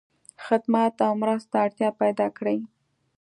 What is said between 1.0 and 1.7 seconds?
او مرستو ته